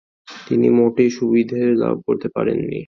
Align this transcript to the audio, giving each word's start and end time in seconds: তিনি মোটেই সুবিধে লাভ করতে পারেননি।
তিনি 0.47 0.67
মোটেই 0.77 1.09
সুবিধে 1.17 1.59
লাভ 1.81 1.95
করতে 2.07 2.27
পারেননি। 2.35 2.79